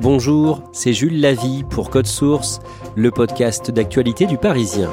[0.00, 2.60] Bonjour, c'est Jules Lavie pour Code Source,
[2.94, 4.90] le podcast d'actualité du Parisien.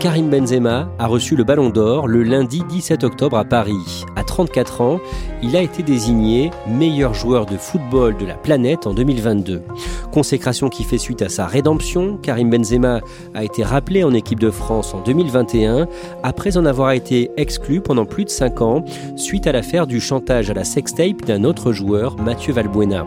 [0.00, 4.06] Karim Benzema a reçu le Ballon d'Or le lundi 17 octobre à Paris.
[4.16, 5.00] À 34 ans,
[5.42, 9.64] il a été désigné meilleur joueur de football de la planète en 2022.
[10.12, 13.00] Consécration qui fait suite à sa rédemption, Karim Benzema
[13.34, 15.86] a été rappelé en équipe de France en 2021
[16.22, 18.84] après en avoir été exclu pendant plus de 5 ans
[19.16, 23.06] suite à l'affaire du chantage à la sextape d'un autre joueur, Mathieu Valbuena.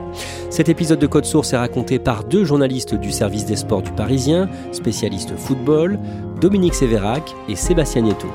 [0.50, 3.92] Cet épisode de Code Source est raconté par deux journalistes du service des sports du
[3.92, 5.98] Parisien, spécialistes football,
[6.40, 8.28] Dominique Sévérac et Sébastien Nieto.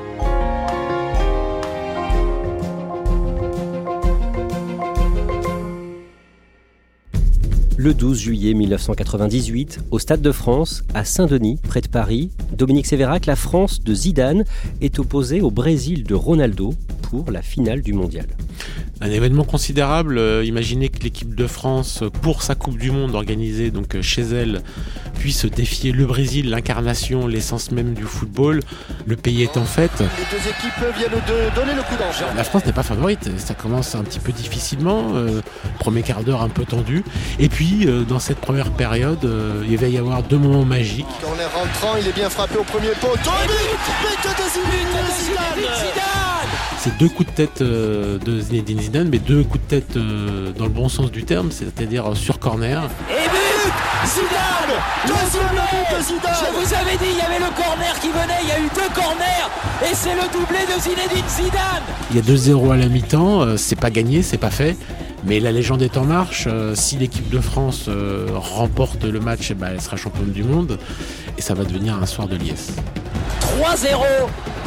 [7.79, 13.27] Le 12 juillet 1998, au Stade de France, à Saint-Denis, près de Paris, Dominique Sévérac,
[13.27, 14.45] la France de Zidane
[14.81, 16.73] est opposée au Brésil de Ronaldo
[17.09, 18.27] pour la finale du mondial.
[18.99, 20.17] Un événement considérable.
[20.17, 24.23] Euh, imaginez que l'équipe de France, pour sa Coupe du Monde organisée donc euh, chez
[24.23, 24.61] elle,
[25.17, 28.61] puisse défier le Brésil, l'incarnation, l'essence même du football.
[29.05, 29.99] Le pays est en fête.
[29.99, 32.33] Les deux équipes viennent de donner le coup d'envoi.
[32.35, 33.29] La France n'est pas favorite.
[33.37, 35.15] Ça commence un petit peu difficilement.
[35.15, 35.41] Euh,
[35.79, 37.03] premier quart d'heure un peu tendu.
[37.39, 41.05] Et puis, euh, dans cette première période, euh, il va y avoir deux moments magiques.
[41.21, 43.31] Corner rentrant, il est bien frappé au premier poteau.
[43.47, 43.67] But
[44.01, 44.31] But
[45.73, 46.67] Zidane
[46.99, 50.65] deux coups de tête euh, de Zinedine Zidane, mais deux coups de tête euh, dans
[50.65, 52.89] le bon sens du terme, c'est-à-dire euh, sur corner.
[53.09, 53.73] Et but
[54.05, 54.57] Zidane
[55.05, 58.39] Deuxième but de Zidane Je vous avais dit, il y avait le corner qui venait,
[58.43, 59.37] il y a eu deux corners
[59.83, 63.57] et c'est le doublé de Zinedine Zidane Il y a 2-0 à la mi-temps, euh,
[63.57, 64.75] c'est pas gagné, c'est pas fait.
[65.25, 66.45] Mais la légende est en marche.
[66.47, 70.43] Euh, si l'équipe de France euh, remporte le match, eh ben, elle sera championne du
[70.43, 70.79] monde.
[71.37, 72.73] Et ça va devenir un soir de liesse.
[73.61, 73.97] 3-0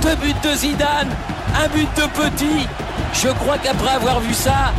[0.03, 1.11] Deux buts de Zidane,
[1.55, 2.67] un but de Petit.
[3.13, 4.73] Je crois qu'après avoir vu ça,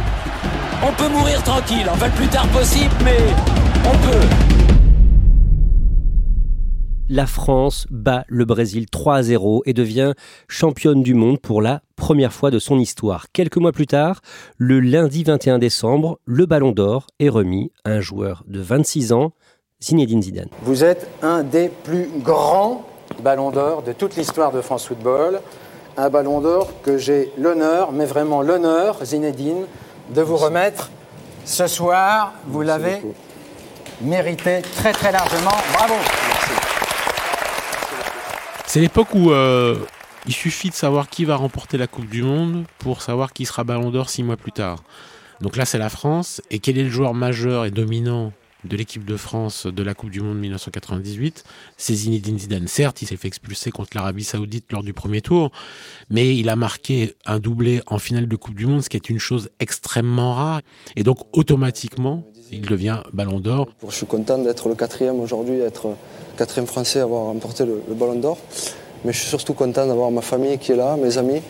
[0.84, 1.88] on peut mourir tranquille.
[1.92, 3.18] Enfin, le plus tard possible, mais
[3.86, 4.28] on peut.
[7.08, 10.14] La France bat le Brésil 3 à 0 et devient
[10.48, 13.26] championne du monde pour la première fois de son histoire.
[13.32, 14.22] Quelques mois plus tard,
[14.58, 19.34] le lundi 21 décembre, le Ballon d'Or est remis à un joueur de 26 ans,
[19.84, 20.50] Zinedine Zidane.
[20.64, 22.86] Vous êtes un des plus grands
[23.20, 25.42] ballons d'or de toute l'histoire de France Football.
[25.98, 29.66] Un ballon d'or que j'ai l'honneur, mais vraiment l'honneur, Zinedine,
[30.10, 30.90] de vous remettre
[31.46, 32.34] ce soir.
[32.48, 33.02] Vous l'avez
[34.02, 35.52] mérité très très largement.
[35.74, 35.96] Bravo.
[38.66, 39.76] C'est l'époque où euh,
[40.26, 43.64] il suffit de savoir qui va remporter la Coupe du Monde pour savoir qui sera
[43.64, 44.78] Ballon d'Or six mois plus tard.
[45.42, 46.42] Donc là, c'est la France.
[46.52, 48.32] Et quel est le joueur majeur et dominant
[48.64, 51.44] de l'équipe de France de la Coupe du Monde 1998
[51.78, 52.68] C'est Zinedine Zidane.
[52.68, 55.52] Certes, il s'est fait expulser contre l'Arabie Saoudite lors du premier tour,
[56.10, 59.10] mais il a marqué un doublé en finale de Coupe du Monde, ce qui est
[59.10, 60.62] une chose extrêmement rare.
[60.96, 63.68] Et donc, automatiquement, il devient Ballon d'Or.
[63.88, 65.96] Je suis content d'être le quatrième aujourd'hui, être
[66.38, 68.38] quatrième français à avoir remporté le, le Ballon d'Or.
[69.06, 71.42] Mais je suis surtout content d'avoir ma famille qui est là, mes amis.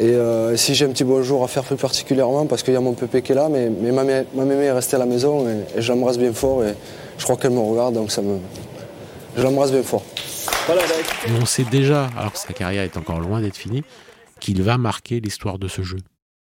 [0.00, 2.80] Et euh, si j'ai un petit bonjour à faire plus particulièrement, parce qu'il y a
[2.80, 5.06] mon pépé qui est là, mais, mais ma, mé- ma mémé est restée à la
[5.06, 6.74] maison et, et je l'embrasse bien fort et
[7.18, 8.38] je crois qu'elle me regarde, donc ça me...
[9.36, 10.04] Je l'embrasse bien fort.
[10.66, 13.82] Voilà, bah, on sait déjà, alors que sa carrière est encore loin d'être finie,
[14.40, 15.98] qu'il va marquer l'histoire de ce jeu.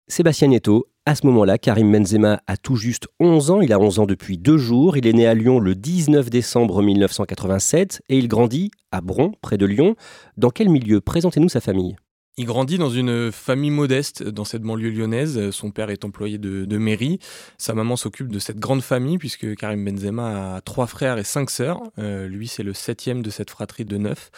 [0.08, 3.60] Sébastien Nieto, à ce moment-là, Karim Benzema a tout juste 11 ans.
[3.60, 4.96] Il a 11 ans depuis deux jours.
[4.96, 9.58] Il est né à Lyon le 19 décembre 1987 et il grandit à Bron, près
[9.58, 9.94] de Lyon.
[10.36, 11.96] Dans quel milieu Présentez-nous sa famille?
[12.38, 15.50] Il grandit dans une famille modeste dans cette banlieue lyonnaise.
[15.50, 17.18] Son père est employé de, mairie.
[17.58, 21.50] Sa maman s'occupe de cette grande famille puisque Karim Benzema a trois frères et cinq
[21.50, 21.82] sœurs.
[21.98, 24.30] Euh, lui, c'est le septième de cette fratrie de neuf.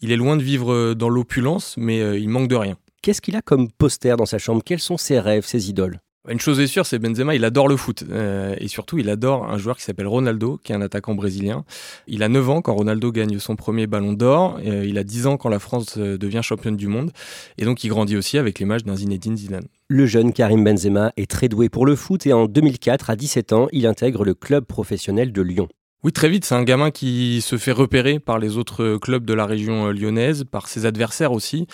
[0.00, 2.76] Il est loin de vivre dans l'opulence, mais euh, il manque de rien.
[3.02, 4.62] Qu'est-ce qu'il a comme poster dans sa chambre?
[4.64, 5.98] Quels sont ses rêves, ses idoles?
[6.28, 8.04] Une chose est sûre, c'est Benzema, il adore le foot.
[8.10, 11.64] Euh, et surtout, il adore un joueur qui s'appelle Ronaldo, qui est un attaquant brésilien.
[12.06, 14.58] Il a 9 ans quand Ronaldo gagne son premier ballon d'or.
[14.62, 17.10] Euh, il a 10 ans quand la France euh, devient championne du monde.
[17.56, 19.66] Et donc, il grandit aussi avec l'image d'un Zinedine Zidane.
[19.88, 23.54] Le jeune Karim Benzema est très doué pour le foot et en 2004, à 17
[23.54, 25.68] ans, il intègre le club professionnel de Lyon.
[26.02, 29.34] Oui, très vite, c'est un gamin qui se fait repérer par les autres clubs de
[29.34, 31.66] la région lyonnaise, par ses adversaires aussi.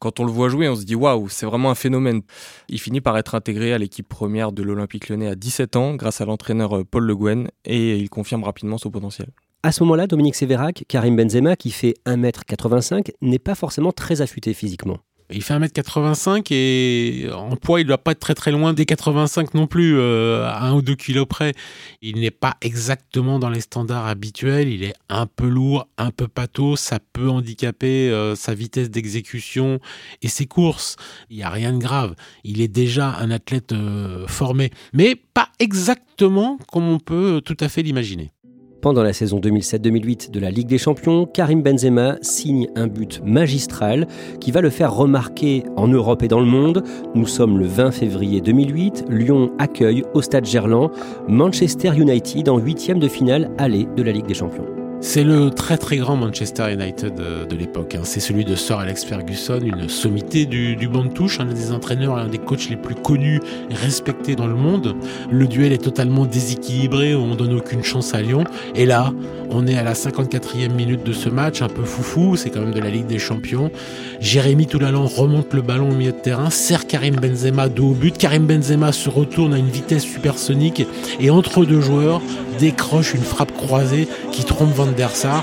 [0.00, 2.22] Quand on le voit jouer, on se dit waouh, c'est vraiment un phénomène.
[2.68, 6.20] Il finit par être intégré à l'équipe première de l'Olympique lyonnais à 17 ans grâce
[6.20, 9.28] à l'entraîneur euh, Paul Le Guen et il confirme rapidement son potentiel.
[9.62, 14.54] À ce moment-là, Dominique Sévérac, Karim Benzema, qui fait 1m85, n'est pas forcément très affûté
[14.54, 14.98] physiquement.
[15.30, 18.86] Il fait 1m85 et en poids, il ne doit pas être très très loin des
[18.86, 21.52] 85 non plus, euh, à 1 ou 2 kilos près.
[22.00, 26.28] Il n'est pas exactement dans les standards habituels, il est un peu lourd, un peu
[26.28, 29.80] pâteau, ça peut handicaper euh, sa vitesse d'exécution
[30.22, 30.96] et ses courses.
[31.28, 32.14] Il n'y a rien de grave.
[32.44, 37.68] Il est déjà un athlète euh, formé, mais pas exactement comme on peut tout à
[37.68, 38.32] fait l'imaginer.
[38.80, 44.06] Pendant la saison 2007-2008 de la Ligue des Champions, Karim Benzema signe un but magistral
[44.40, 46.84] qui va le faire remarquer en Europe et dans le monde.
[47.16, 50.90] Nous sommes le 20 février 2008, Lyon accueille au stade Gerland
[51.26, 54.77] Manchester United en huitième de finale aller de la Ligue des Champions.
[55.00, 57.94] C'est le très très grand Manchester United euh, de l'époque.
[57.94, 58.00] Hein.
[58.02, 62.16] C'est celui de Sir Alex Ferguson, une sommité du, banc de touche, un des entraîneurs,
[62.16, 63.40] un des coachs les plus connus
[63.70, 64.96] et respectés dans le monde.
[65.30, 68.42] Le duel est totalement déséquilibré, on donne aucune chance à Lyon.
[68.74, 69.12] Et là,
[69.50, 72.74] on est à la 54e minute de ce match, un peu foufou, c'est quand même
[72.74, 73.70] de la Ligue des Champions.
[74.18, 78.18] Jérémy Toulalan remonte le ballon au milieu de terrain, serre Karim Benzema dos au but.
[78.18, 80.84] Karim Benzema se retourne à une vitesse supersonique
[81.20, 82.20] et entre deux joueurs
[82.58, 85.42] décroche une frappe croisée qui trompe der Sar.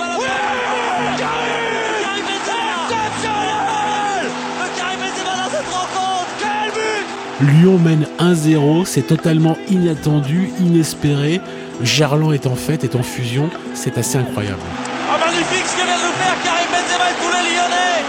[7.41, 11.41] Lyon mène 1-0, c'est totalement inattendu, inespéré.
[11.83, 14.61] Gerland est en fait, est en fusion, c'est assez incroyable.
[15.09, 17.99] Oh, magnifique ce que vient de faire Karim Benzema et tous les Lyonnais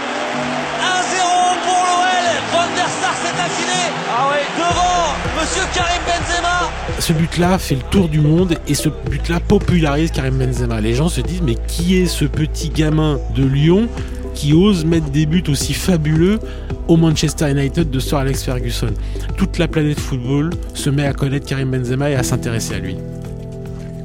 [0.79, 1.21] 1-0
[1.65, 6.66] pour l'OL, Van der Sar s'est affiné ah devant Monsieur Karim Benzema
[6.99, 10.81] ce but-là fait le tour du monde et ce but-là popularise Karim Benzema.
[10.81, 13.87] Les gens se disent mais qui est ce petit gamin de Lyon
[14.33, 16.39] qui ose mettre des buts aussi fabuleux
[16.87, 18.89] au Manchester United de Sir Alex Ferguson?
[19.35, 22.95] Toute la planète football se met à connaître Karim Benzema et à s'intéresser à lui.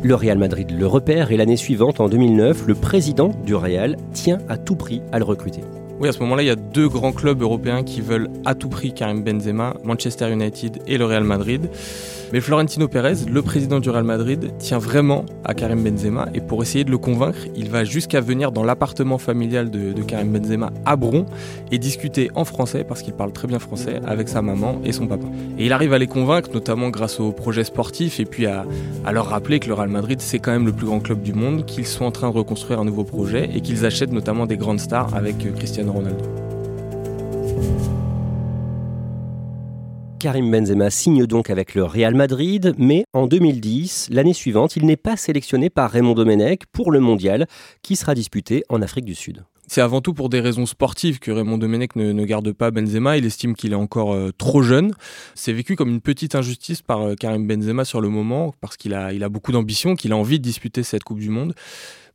[0.03, 4.39] Le Real Madrid le repère et l'année suivante, en 2009, le président du Real tient
[4.49, 5.61] à tout prix à le recruter.
[6.01, 8.69] Oui, à ce moment-là, il y a deux grands clubs européens qui veulent à tout
[8.69, 11.69] prix Karim Benzema, Manchester United et le Real Madrid.
[12.33, 16.63] Mais Florentino Pérez, le président du Real Madrid, tient vraiment à Karim Benzema et pour
[16.63, 20.97] essayer de le convaincre, il va jusqu'à venir dans l'appartement familial de, Karim Benzema à
[20.97, 21.27] Bron
[21.71, 25.07] et discuter en français, parce qu'il parle très bien français, avec sa maman et son
[25.07, 25.27] papa.
[25.59, 28.65] Et il arrive à les convaincre, notamment grâce au projet sportif et puis à,
[29.05, 31.35] à leur rappeler que le Real Madrid, c'est quand même le plus grand club du
[31.35, 34.57] monde, qu'ils sont en train de reconstruire un nouveau projet et qu'ils achètent notamment des
[34.57, 36.25] grandes stars avec Cristiano Ronaldo.
[40.23, 44.97] Karim Benzema signe donc avec le Real Madrid, mais en 2010, l'année suivante, il n'est
[44.97, 47.49] pas sélectionné par Raymond Domenech pour le mondial
[47.83, 49.43] qui sera disputé en Afrique du Sud.
[49.67, 53.19] C'est avant tout pour des raisons sportives que Raymond Domenech ne, garde pas Benzema.
[53.19, 54.95] Il estime qu'il est encore euh, trop jeune.
[55.35, 58.95] C'est vécu comme une petite injustice par euh, Karim Benzema sur le moment, parce qu'il
[58.95, 61.53] a, beaucoup d'ambition, qu'il a envie de disputer cette Coupe du Monde.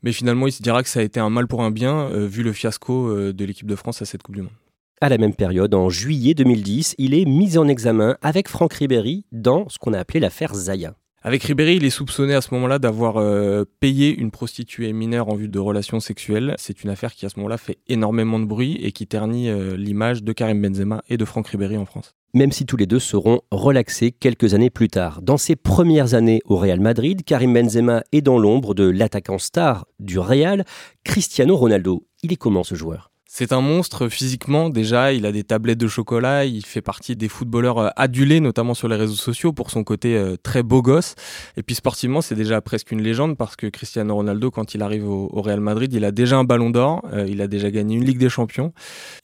[0.01, 2.25] Mais finalement, il se dira que ça a été un mal pour un bien, euh,
[2.25, 4.53] vu le fiasco de l'équipe de France à cette Coupe du Monde.
[4.99, 9.25] À la même période, en juillet 2010, il est mis en examen avec Franck Ribéry
[9.31, 10.95] dans ce qu'on a appelé l'affaire Zaya.
[11.21, 15.35] Avec Ribéry, il est soupçonné à ce moment-là d'avoir euh, payé une prostituée mineure en
[15.35, 16.55] vue de relations sexuelles.
[16.57, 19.77] C'est une affaire qui à ce moment-là fait énormément de bruit et qui ternit euh,
[19.77, 22.15] l'image de Karim Benzema et de Franck Ribéry en France.
[22.33, 25.21] Même si tous les deux seront relaxés quelques années plus tard.
[25.21, 29.85] Dans ses premières années au Real Madrid, Karim Benzema est dans l'ombre de l'attaquant star
[29.99, 30.65] du Real,
[31.03, 32.07] Cristiano Ronaldo.
[32.23, 33.11] Il est comment ce joueur?
[33.29, 37.27] C'est un monstre physiquement déjà, il a des tablettes de chocolat, il fait partie des
[37.27, 41.15] footballeurs euh, adulés notamment sur les réseaux sociaux pour son côté euh, très beau gosse.
[41.57, 45.07] Et puis sportivement c'est déjà presque une légende parce que Cristiano Ronaldo quand il arrive
[45.07, 48.05] au, Real Madrid il a déjà un ballon d'or, euh, il a déjà gagné une
[48.05, 48.71] Ligue des Champions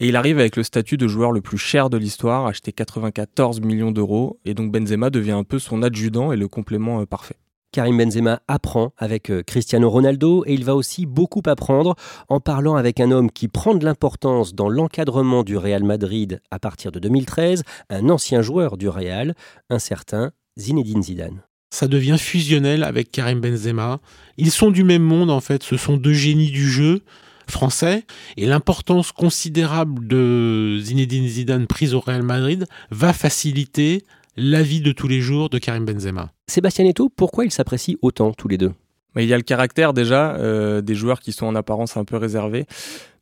[0.02, 3.62] et il arrive avec le statut de joueur le plus cher de l'histoire, acheté 94
[3.62, 7.38] millions d'euros et donc Benzema devient un peu son adjudant et le complément parfait.
[7.74, 11.96] Karim Benzema apprend avec euh, Cristiano Ronaldo et il va aussi beaucoup apprendre
[12.30, 16.60] en parlant avec un homme qui prend de l'importance dans l'encadrement du Real Madrid à
[16.60, 19.34] partir de 2013, un ancien joueur du Real,
[19.72, 21.42] un certain Zinedine Zidane.
[21.72, 24.00] Ça devient fusionnel avec Karim Benzema.
[24.38, 27.02] Ils sont du même monde en fait, ce sont deux génies du jeu
[27.50, 28.04] français
[28.38, 34.04] et l'importance considérable de Zinedine Zidane prise au Real Madrid va faciliter
[34.36, 36.32] la vie de tous les jours de Karim Benzema.
[36.48, 38.72] Sébastien Eto, pourquoi ils s'apprécient autant tous les deux?
[39.16, 42.18] Il y a le caractère déjà euh, des joueurs qui sont en apparence un peu
[42.18, 42.66] réservés.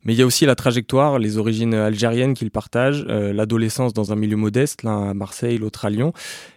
[0.04, 4.10] Mais il y a aussi la trajectoire, les origines algériennes qu'il partage, euh, l'adolescence dans
[4.10, 6.12] un milieu modeste, l'un à Marseille, l'autre à Lyon.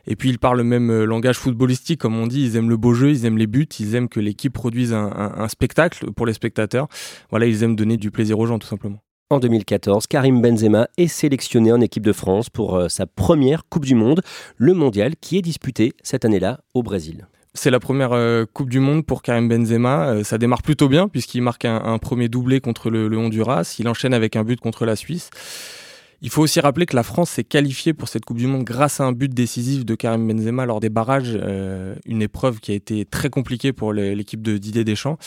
[0.07, 2.77] Et puis ils parlent le même euh, langage footballistique, comme on dit, ils aiment le
[2.77, 6.25] beau jeu, ils aiment les buts, ils aiment que l'équipe produise un, un spectacle pour
[6.25, 6.87] les spectateurs.
[7.29, 9.01] Voilà, ils aiment donner du plaisir aux gens tout simplement.
[9.31, 13.83] En 2014, Karim Benzema est sélectionné en équipe de France pour euh, sa première Coupe
[13.83, 14.21] du Monde,
[14.55, 17.27] le mondial qui est disputé cette année-là au Brésil.
[17.55, 20.09] C'est la première euh, Coupe du Monde pour Karim Benzema.
[20.09, 23.75] Euh, ça démarre plutôt bien puisqu'il marque un, premier doublé contre le, Honduras.
[23.79, 25.31] Il enchaîne avec un but contre la Suisse.
[26.21, 28.99] Il faut aussi rappeler que la France s'est qualifiée pour cette Coupe du Monde grâce
[28.99, 31.37] à un but décisif de Karim Benzema lors des barrages,
[32.05, 35.17] une épreuve qui a été très compliquée pour l'équipe de Didier Deschamps.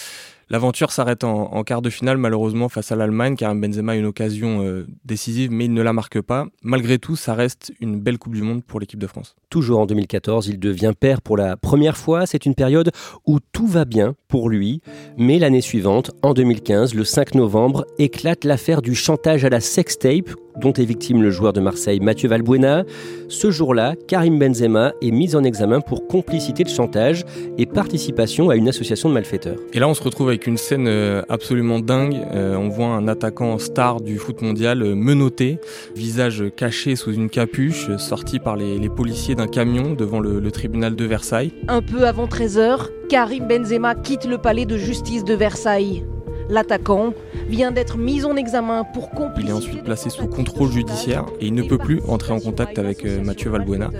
[0.50, 3.36] L'aventure s'arrête en, quart de finale malheureusement face à l'Allemagne.
[3.36, 6.46] Karim Benzema a une occasion euh, décisive mais il ne la marque pas.
[6.62, 9.36] Malgré tout, ça reste une belle Coupe du Monde pour l'équipe de France.
[9.50, 12.24] Toujours en 2014, il devient père pour la première fois.
[12.24, 12.90] C'est une période
[13.26, 14.80] où tout va bien pour lui.
[15.18, 20.30] Mais l'année suivante, en 2015, le 5 novembre, éclate l'affaire du chantage à la sextape
[20.58, 22.84] dont est victime le joueur de Marseille Mathieu Valbuena.
[23.28, 27.24] Ce jour-là, Karim Benzema est mis en examen pour complicité de chantage
[27.58, 29.58] et participation à une association de malfaiteurs.
[29.72, 32.14] Et là, on se retrouve avec avec une scène euh, absolument dingue.
[32.32, 35.58] Euh, on voit un attaquant star du foot mondial euh, menotté,
[35.96, 40.94] visage caché sous une capuche, sorti par les, policiers d'un camion devant le, le tribunal
[40.94, 41.52] de Versailles.
[41.66, 46.04] Un peu avant 13h, Karim Benzema quitte le palais de justice de Versailles.
[46.48, 47.12] L'attaquant
[47.48, 49.42] vient d'être mis en examen pour complicité.
[49.42, 52.78] Il est ensuite placé sous contrôle judiciaire et il ne peut plus entrer en contact
[52.78, 53.90] avec euh, Mathieu Valbuena.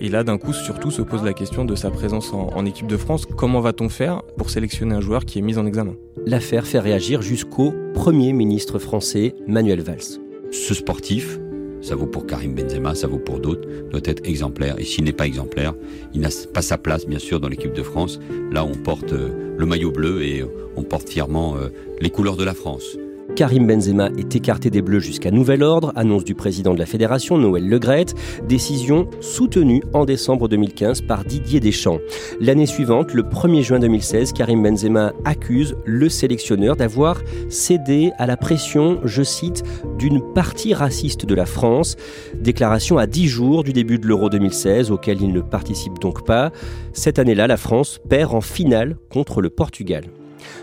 [0.00, 2.96] Et là, d'un coup, surtout, se pose la question de sa présence en, équipe de
[2.96, 3.26] France.
[3.26, 5.94] Comment va-t-on faire pour sélectionner un joueur qui est mis en examen?
[6.26, 10.20] L'affaire fait réagir jusqu'au Premier ministre français, Manuel Valls.
[10.50, 11.38] Ce sportif,
[11.80, 14.78] ça vaut pour Karim Benzema, ça vaut pour d'autres, doit être exemplaire.
[14.78, 15.74] Et s'il n'est pas exemplaire,
[16.14, 18.20] il n'a pas sa place, bien sûr, dans l'équipe de France.
[18.52, 20.44] Là, on porte euh, le maillot bleu et
[20.76, 21.68] on porte fièrement euh,
[22.00, 22.96] les couleurs de la France.
[23.38, 27.38] Karim Benzema est écarté des Bleus jusqu'à nouvel ordre, annonce du président de la fédération,
[27.38, 28.16] Noël Legrette,
[28.48, 32.00] décision soutenue en décembre 2015 par Didier Deschamps.
[32.40, 38.36] L'année suivante, le 1er juin 2016, Karim Benzema accuse le sélectionneur d'avoir cédé à la
[38.36, 39.62] pression, je cite,
[40.00, 41.94] d'une partie raciste de la France.
[42.34, 46.50] Déclaration à 10 jours du début de l'Euro 2016, auquel il ne participe donc pas.
[46.92, 50.06] Cette année-là, la France perd en finale contre le Portugal.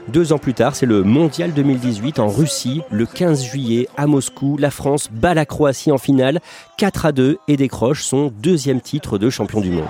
[0.07, 4.57] Deux ans plus tard, c'est le Mondial 2018 en Russie, le 15 juillet à Moscou.
[4.57, 6.39] La France bat la Croatie en finale.
[6.77, 9.85] 4 à 2 et décroche son deuxième titre de champion du monde.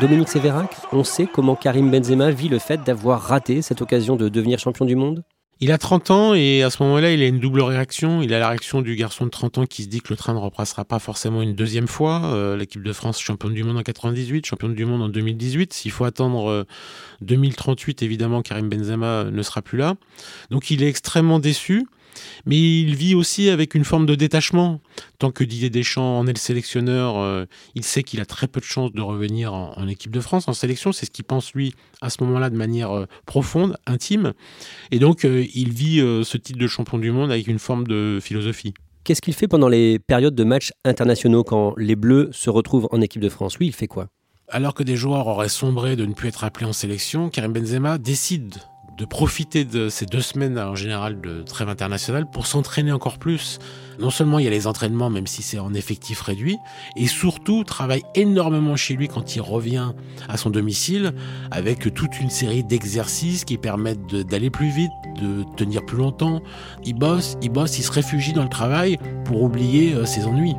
[0.00, 4.28] Dominique Sévérac, on sait comment Karim Benzema vit le fait d'avoir raté cette occasion de
[4.28, 5.22] devenir champion du monde?
[5.60, 8.22] Il a 30 ans et à ce moment-là, il a une double réaction.
[8.22, 10.34] Il a la réaction du garçon de 30 ans qui se dit que le train
[10.34, 12.22] ne repassera pas forcément une deuxième fois.
[12.24, 15.72] Euh, l'équipe de France, championne du monde en 98, championne du monde en 2018.
[15.72, 16.66] S'il faut attendre
[17.20, 19.94] 2038, euh, évidemment, Karim Benzema ne sera plus là.
[20.50, 21.86] Donc il est extrêmement déçu.
[22.46, 24.80] Mais il vit aussi avec une forme de détachement.
[25.18, 27.44] Tant que Didier Deschamps en est le sélectionneur, euh,
[27.74, 30.52] il sait qu'il a très peu de chances de revenir en, équipe de France, en
[30.52, 30.92] sélection.
[30.92, 34.32] C'est ce qu'il pense lui à ce moment-là de manière euh, profonde, intime.
[34.90, 38.18] Et donc euh, il vit ce titre de champion du monde avec une forme de
[38.22, 38.74] philosophie.
[39.04, 43.00] Qu'est-ce qu'il fait pendant les périodes de matchs internationaux quand les Bleus se retrouvent en
[43.00, 43.58] équipe de France?
[43.58, 44.08] Lui, il fait quoi?
[44.48, 47.98] Alors que des joueurs auraient sombré de ne plus être appelés en sélection, Karim Benzema
[47.98, 48.54] décide
[48.96, 53.58] de profiter de ces deux semaines en général de trêve internationale pour s'entraîner encore plus.
[53.98, 56.58] Non seulement il y a les entraînements, même si c'est en effectif réduit,
[56.96, 59.92] et surtout travaille énormément chez lui quand il revient
[60.28, 61.12] à son domicile,
[61.50, 66.42] avec toute une série d'exercices qui permettent d'aller plus vite, de tenir plus longtemps.
[66.84, 70.54] Il bosse, il bosse, il se réfugie dans le travail pour oublier euh, ses ennuis.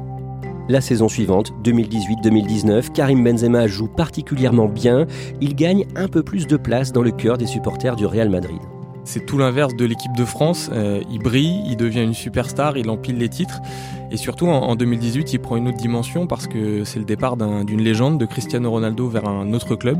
[0.67, 5.05] La saison suivante, 2018-2019, Karim Benzema joue particulièrement bien.
[5.39, 8.59] Il gagne un peu plus de place dans le cœur des supporters du Real Madrid.
[9.05, 10.69] C'est tout l'inverse de l'équipe de France.
[10.73, 13.61] Euh, il brille, il devient une superstar, il empile les titres.
[14.11, 17.81] Et surtout, en, 2018, il prend une autre dimension parce que c'est le départ d'une
[17.81, 19.99] légende de Cristiano Ronaldo vers un autre club.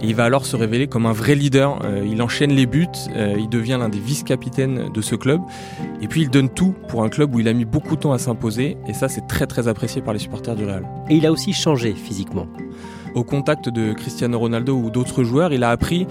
[0.00, 1.78] Et il va alors se révéler comme un vrai leader.
[1.84, 2.86] Euh, il enchaîne les buts,
[3.16, 5.40] euh, il devient l'un des vice-capitaines de ce club.
[6.02, 8.12] Et puis, il donne tout pour un club où il a mis beaucoup de temps
[8.12, 8.76] à s'imposer.
[8.86, 10.86] Et ça, c'est très très apprécié par les supporters du Real.
[11.08, 12.46] Et il a aussi changé physiquement
[13.14, 16.06] au contact de Cristiano Ronaldo ou d'autres joueurs, il a appris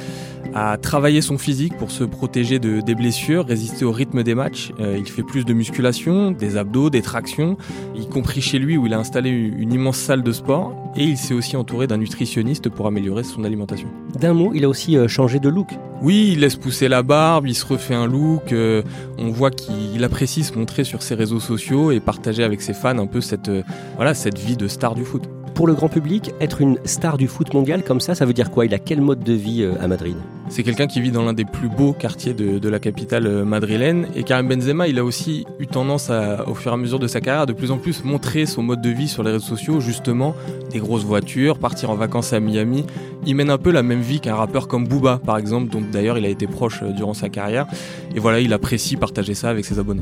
[0.53, 4.71] à travailler son physique pour se protéger de, des blessures, résister au rythme des matchs.
[4.79, 7.57] Euh, il fait plus de musculation, des abdos, des tractions,
[7.95, 10.75] y compris chez lui où il a installé une immense salle de sport.
[10.95, 13.87] Et il s'est aussi entouré d'un nutritionniste pour améliorer son alimentation.
[14.19, 15.69] D'un mot, il a aussi euh, changé de look.
[16.01, 18.51] Oui, il laisse pousser la barbe, il se refait un look.
[18.51, 18.83] Euh,
[19.17, 22.97] on voit qu'il apprécie se montrer sur ses réseaux sociaux et partager avec ses fans
[22.99, 23.49] un peu cette,
[23.95, 25.23] voilà, cette vie de star du foot.
[25.53, 28.49] Pour le grand public, être une star du foot mondial comme ça, ça veut dire
[28.49, 28.65] quoi?
[28.65, 30.15] Il a quel mode de vie euh, à Madrid?
[30.49, 34.07] C'est quelqu'un qui vit dans l'un des plus beaux quartiers de, la capitale euh, madrilène.
[34.15, 37.05] Et Karim Benzema, il a aussi eu tendance à, au fur et à mesure de
[37.05, 39.79] sa carrière, de plus en plus montrer son mode de vie sur les réseaux sociaux,
[39.79, 40.35] justement,
[40.71, 42.85] des grosses voitures, partir en vacances à Miami.
[43.27, 46.17] Il mène un peu la même vie qu'un rappeur comme Booba, par exemple, dont d'ailleurs
[46.17, 47.67] il a été proche euh, durant sa carrière.
[48.15, 50.01] Et voilà, il apprécie partager ça avec ses abonnés.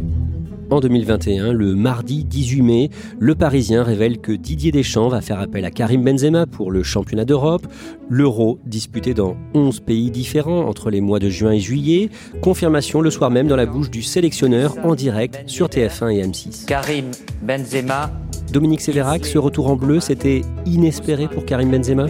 [0.71, 5.65] En 2021, le mardi 18 mai, le Parisien révèle que Didier Deschamps va faire appel
[5.65, 7.67] à Karim Benzema pour le championnat d'Europe,
[8.09, 12.09] l'Euro disputé dans 11 pays différents entre les mois de juin et juillet,
[12.41, 16.65] confirmation le soir même dans la bouche du sélectionneur en direct sur TF1 et M6.
[16.67, 17.11] Karim
[17.41, 18.09] Benzema.
[18.53, 22.07] Dominique Sévérac, ce retour en bleu, c'était inespéré pour Karim Benzema?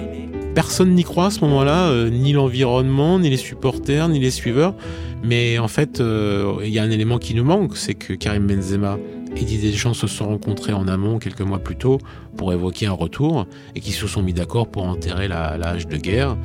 [0.53, 4.75] Personne n'y croit à ce moment-là, euh, ni l'environnement, ni les supporters, ni les suiveurs.
[5.23, 8.47] Mais en fait, euh, il y a un élément qui nous manque, c'est que Karim
[8.47, 8.97] Benzema
[9.35, 11.99] et Didier Deschamps se sont rencontrés en amont quelques mois plus tôt
[12.35, 16.37] pour évoquer un retour et qui se sont mis d'accord pour enterrer la, de guerre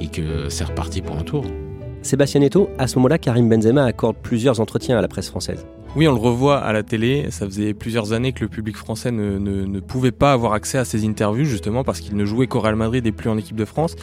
[0.00, 1.44] et que c'est reparti pour un tour.
[2.02, 5.64] Sébastien Neto, à ce moment-là, Karim Benzema accorde plusieurs entretiens à la presse française.
[5.94, 7.26] Oui, on le revoit à la télé.
[7.30, 10.84] Ça faisait plusieurs années que le public français ne, ne, pouvait pas avoir accès à
[10.84, 13.64] ces interviews, justement parce qu'il ne jouait qu'au Real Madrid et plus en équipe de
[13.64, 13.94] France.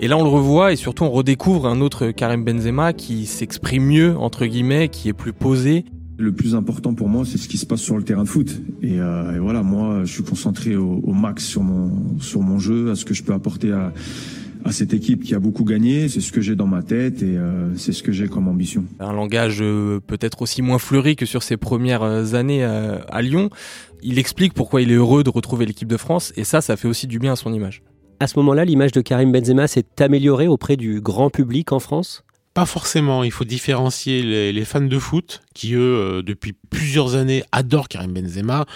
[0.00, 3.84] Et là, on le revoit et surtout on redécouvre un autre Karim Benzema qui s'exprime
[3.84, 5.84] mieux, entre guillemets, qui est plus posé.
[6.16, 8.62] Le plus important pour moi, c'est ce qui se passe sur le terrain de foot.
[8.80, 12.90] Et, euh, voilà, moi, je suis concentré au, au, max sur mon, sur mon jeu,
[12.90, 13.92] à ce que je peux apporter à
[14.64, 16.08] à cette équipe qui a beaucoup gagné.
[16.08, 18.84] C'est ce que j'ai dans ma tête et euh, c'est ce que j'ai comme ambition.
[18.98, 23.50] Un langage euh, peut-être aussi moins fleuri que sur ses premières euh, années à Lyon.
[24.02, 26.88] Il explique pourquoi il est heureux de retrouver l'équipe de France et ça, ça fait
[26.88, 27.82] aussi du bien à son image.
[28.20, 32.24] À ce moment-là, l'image de Karim Benzema s'est améliorée auprès du grand public en France?
[32.54, 37.42] Pas forcément, il faut différencier les, les fans de foot qui, eux, depuis plusieurs années,
[37.50, 38.66] adorent Karim Benzema.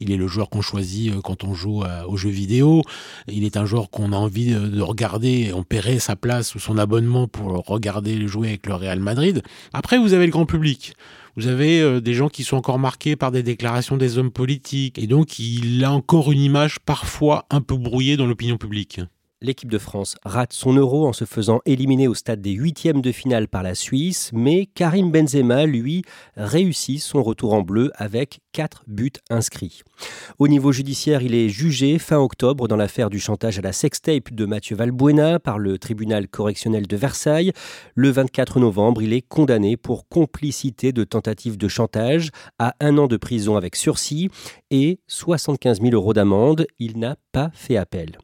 [0.00, 2.82] Il est le joueur qu'on choisit euh, quand on joue euh, aux jeux vidéo.
[3.28, 5.52] Il est un joueur qu'on a envie de regarder.
[5.54, 9.42] On paierait sa place ou son abonnement pour regarder jouer avec le Real Madrid.
[9.72, 10.94] Après, vous avez le grand public.
[11.36, 14.98] Vous avez euh, des gens qui sont encore marqués par des déclarations des hommes politiques.
[14.98, 19.00] Et donc, il a encore une image parfois un peu brouillée dans l'opinion publique
[19.40, 23.12] l'équipe de France rate son euro en se faisant éliminer au stade des huitièmes de
[23.12, 26.02] finale par la Suisse, mais Karim Benzema, lui,
[26.36, 29.82] réussit son retour en bleu avec quatre buts inscrits.
[30.38, 34.32] Au niveau judiciaire, il est jugé fin octobre dans l'affaire du chantage à la sextape
[34.32, 37.52] de Mathieu Valbuena par le tribunal correctionnel de Versailles.
[37.94, 43.06] Le 24 novembre, il est condamné pour complicité de tentative de chantage à un an
[43.06, 44.30] de prison avec sursis
[44.70, 46.66] et 75 000 euros d'amende.
[46.78, 48.18] Il n'a pas fait appel.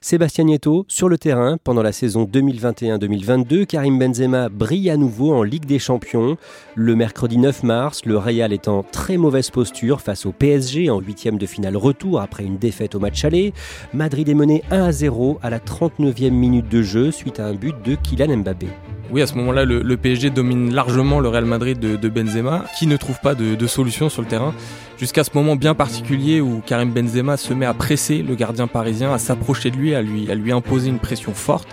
[0.00, 5.42] Sébastien Nieto, sur le terrain, pendant la saison 2021-2022, Karim Benzema brille à nouveau en
[5.42, 6.36] Ligue des Champions.
[6.76, 11.00] Le mercredi 9 mars, le Real est en très mauvaise posture face au PSG en
[11.00, 13.52] huitième de finale retour après une défaite au match aller.
[13.92, 17.54] Madrid est mené 1 à 0 à la 39e minute de jeu suite à un
[17.54, 18.68] but de Kylian Mbappé.
[19.10, 22.96] Oui, à ce moment-là, le, PSG domine largement le Real Madrid de, Benzema, qui ne
[22.98, 24.52] trouve pas de, solution sur le terrain,
[24.98, 29.12] jusqu'à ce moment bien particulier où Karim Benzema se met à presser le gardien parisien,
[29.14, 31.68] à s'approcher de lui, à lui, à lui imposer une pression forte,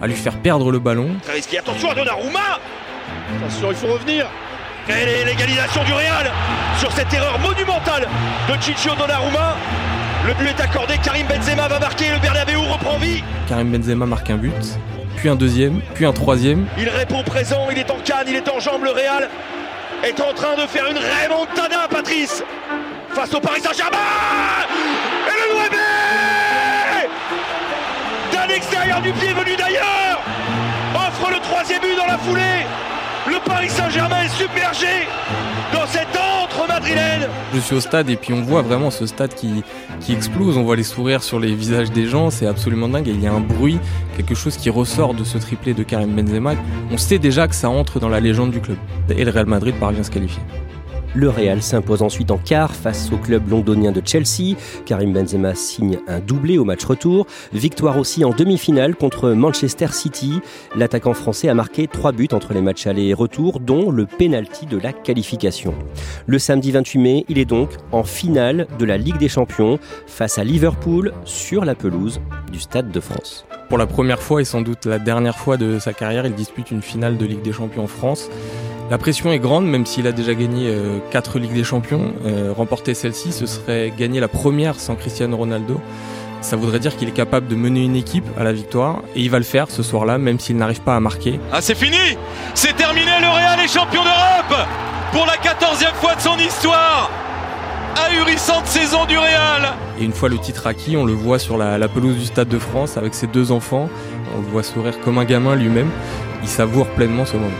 [0.00, 1.10] à lui faire perdre le ballon.
[1.22, 2.60] Très risqué, attention à Donnarumma
[3.36, 4.26] Attention, il faut revenir
[4.88, 6.30] Et l'égalisation du Real
[6.78, 8.08] sur cette erreur monumentale
[8.48, 9.56] de Ciccio Donnarumma?
[10.26, 13.22] Le but est accordé, Karim Benzema va marquer, le Bernabeu reprend vie.
[13.48, 14.52] Karim Benzema marque un but,
[15.16, 16.66] puis un deuxième, puis un troisième.
[16.78, 19.28] Il répond présent, il est en canne, il est en jambe, le Real
[20.04, 22.42] est en train de faire une remontada, Patrice,
[23.10, 23.98] face au Paris Saint-Germain
[28.60, 30.20] D'un extérieur du pied venu d'ailleurs
[30.94, 32.66] Offre le troisième but dans la foulée
[33.26, 35.06] le Paris Saint-Germain est submergé
[35.72, 36.08] dans cette
[36.42, 37.28] entre madrilène.
[37.54, 39.62] Je suis au stade et puis on voit vraiment ce stade qui,
[40.08, 40.56] explose.
[40.56, 42.30] On voit les sourires sur les visages des gens.
[42.30, 43.06] C'est absolument dingue.
[43.06, 43.78] Il y a un bruit,
[44.16, 46.54] quelque chose qui ressort de ce triplé de Karim Benzema.
[46.90, 48.78] On sait déjà que ça entre dans la légende du club.
[49.10, 50.42] Et le Real Madrid parvient à se qualifier.
[51.14, 54.56] Le Real s'impose ensuite en quart face au club londonien de Chelsea.
[54.86, 57.26] Karim Benzema signe un doublé au match retour.
[57.52, 60.40] Victoire aussi en demi-finale contre Manchester City.
[60.76, 64.66] L'attaquant français a marqué trois buts entre les matchs aller et retour, dont le penalty
[64.66, 65.74] de la qualification.
[66.26, 70.38] Le samedi 28 mai, il est donc en finale de la Ligue des Champions face
[70.38, 72.20] à Liverpool sur la pelouse
[72.52, 73.46] du Stade de France.
[73.70, 76.72] Pour la première fois et sans doute la dernière fois de sa carrière, il dispute
[76.72, 78.28] une finale de Ligue des Champions en France.
[78.90, 80.76] La pression est grande, même s'il a déjà gagné
[81.12, 82.12] 4 euh, Ligues des Champions.
[82.26, 85.80] Euh, remporter celle-ci, ce serait gagner la première sans Cristiano Ronaldo.
[86.40, 89.30] Ça voudrait dire qu'il est capable de mener une équipe à la victoire et il
[89.30, 91.38] va le faire ce soir-là, même s'il n'arrive pas à marquer.
[91.52, 92.18] Ah, c'est fini
[92.54, 94.66] C'est terminé, le Real est champion d'Europe
[95.12, 97.08] Pour la 14e fois de son histoire
[98.20, 99.72] ahurissante saison du Real.
[99.98, 102.48] Et une fois le titre acquis, on le voit sur la, la pelouse du Stade
[102.48, 103.88] de France avec ses deux enfants.
[104.36, 105.90] On le voit sourire comme un gamin lui-même.
[106.42, 107.50] Il savoure pleinement ce moment.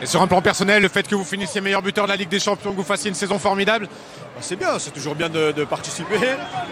[0.00, 2.28] Et sur un plan personnel, le fait que vous finissiez meilleur buteur de la Ligue
[2.28, 5.52] des Champions, que vous fassiez une saison formidable Bah, C'est bien, c'est toujours bien de,
[5.52, 6.18] de participer,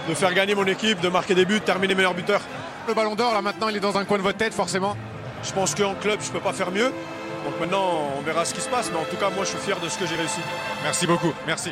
[0.08, 2.40] de faire gagner mon équipe, de marquer des buts, de terminer meilleur buteur.
[2.86, 4.96] Le ballon d'or, là maintenant, il est dans un coin de votre tête, forcément.
[5.42, 6.92] Je pense qu'en club, je peux pas faire mieux.
[7.46, 8.90] Donc maintenant, on verra ce qui se passe.
[8.90, 10.40] Mais en tout cas, moi, je suis fier de ce que j'ai réussi.
[10.82, 11.70] Merci beaucoup, merci.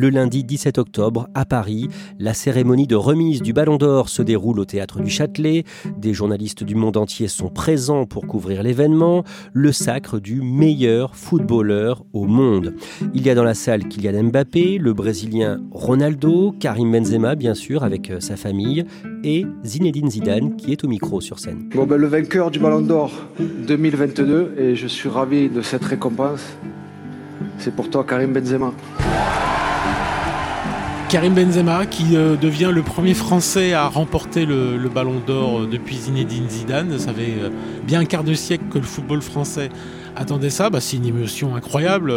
[0.00, 4.58] Le lundi 17 octobre, à Paris, la cérémonie de remise du Ballon d'Or se déroule
[4.58, 5.64] au théâtre du Châtelet.
[5.98, 12.02] Des journalistes du monde entier sont présents pour couvrir l'événement, le sacre du meilleur footballeur
[12.14, 12.76] au monde.
[13.12, 17.84] Il y a dans la salle Kylian Mbappé, le Brésilien Ronaldo, Karim Benzema bien sûr
[17.84, 18.86] avec euh, sa famille
[19.22, 21.68] et Zinedine Zidane qui est au micro sur scène.
[21.74, 26.56] Bon, ben, le vainqueur du Ballon d'Or 2022, et je suis ravi de cette récompense,
[27.58, 28.72] c'est pour toi Karim Benzema.
[31.10, 35.96] Karim Benzema qui euh, devient le premier Français à remporter le, Ballon d'Or euh, depuis
[35.96, 37.00] Zinedine Zidane.
[37.00, 37.50] Ça fait euh,
[37.84, 39.70] bien un quart de siècle que le football français
[40.14, 40.70] attendait ça.
[40.70, 42.14] Bah, c'est une émotion incroyable.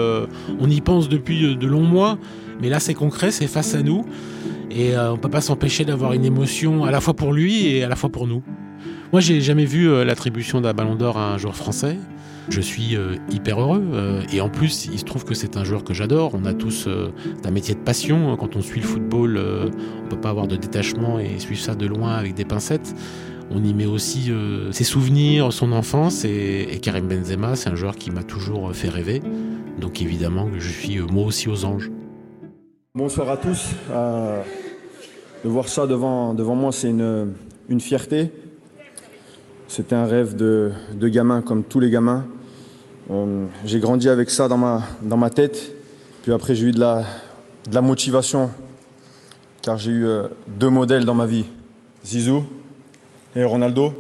[0.60, 2.20] On y pense depuis de longs mois,
[2.62, 4.06] mais là c'est concret, c'est face à nous.
[4.70, 7.90] Et on peut pas s'empêcher d'avoir une émotion à la fois pour lui et à
[7.90, 8.44] la fois pour nous.
[9.14, 11.98] Moi j'ai jamais vu euh, l'attribution d'un Ballon d'Or à un joueur français.
[12.50, 15.64] Je suis euh, hyper heureux euh, et en plus il se trouve que c'est un
[15.64, 16.32] joueur que j'adore.
[16.34, 16.90] On a tous
[17.46, 18.36] un métier de passion.
[18.36, 19.40] Quand on suit le football,
[20.04, 22.96] on peut pas avoir de détachement et suivre ça de loin avec des pincettes.
[23.52, 24.32] On y met aussi
[24.72, 29.22] ses souvenirs, son enfance et, Karim Benzema, c'est un joueur qui m'a toujours fait rêver.
[29.80, 31.92] Donc évidemment je suis moi aussi aux anges.
[32.96, 33.76] Bonsoir à tous.
[33.90, 37.34] De voir ça devant, devant moi, c'est une,
[37.70, 38.32] une fierté.
[39.76, 42.26] C'était un rêve de, gamin, comme tous les gamins.
[43.10, 45.74] Euh, j'ai grandi avec ça dans ma, tête.
[46.22, 47.04] Puis après, j'ai eu de la,
[47.68, 48.52] de la motivation,
[49.64, 51.46] car j'ai eu euh, deux modèles dans ma vie,
[52.06, 52.44] Zizou
[53.36, 53.94] et Ronaldo.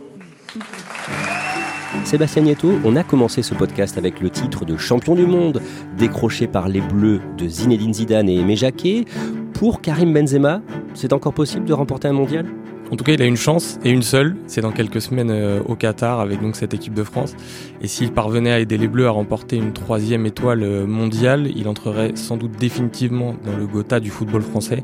[2.03, 5.59] Sébastien Nieto, on a commencé ce podcast avec le titre de champion du monde,
[5.97, 9.05] décroché par les Bleus de Zinedine Zidane et Aimé Jacquet.
[9.53, 10.61] Pour Karim Benzema,
[10.93, 12.45] c'est encore possible de remporter un mondial?
[12.93, 14.35] En tout cas, il a une chance et une seule.
[14.45, 17.35] C'est dans quelques semaines euh, au Qatar avec cette équipe de France.
[17.81, 21.67] Et s'il parvenait à aider les Bleus à remporter une troisième étoile euh, mondiale, il
[21.67, 24.83] entrerait sans doute définitivement dans le Gotha du football français.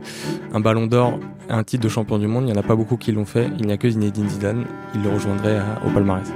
[0.53, 1.19] Un Ballon d'Or,
[1.49, 3.47] un titre de champion du monde, il n'y en a pas beaucoup qui l'ont fait.
[3.59, 4.65] Il n'y a que Zinedine Zidane.
[4.95, 6.33] Il le rejoindrait à- au palmarès.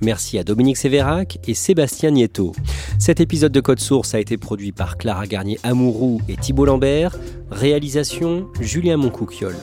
[0.00, 2.52] Merci à Dominique Sévérac et Sébastien Nieto.
[2.98, 7.16] Cet épisode de Code Source a été produit par Clara Garnier-Amouroux et Thibault Lambert.
[7.50, 9.56] Réalisation Julien Moncouquiole.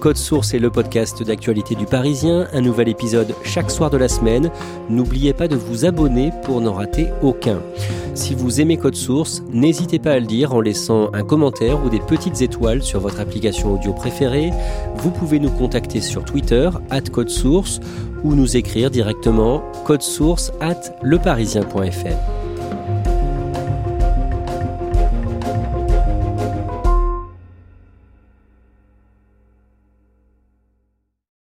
[0.00, 4.08] Code Source est le podcast d'actualité du Parisien, un nouvel épisode chaque soir de la
[4.08, 4.50] semaine.
[4.88, 7.60] N'oubliez pas de vous abonner pour n'en rater aucun.
[8.14, 11.88] Si vous aimez Code Source, n'hésitez pas à le dire en laissant un commentaire ou
[11.88, 14.50] des petites étoiles sur votre application audio préférée.
[14.96, 17.80] Vous pouvez nous contacter sur Twitter, at Code Source,
[18.24, 22.39] ou nous écrire directement code source at leparisien.fr.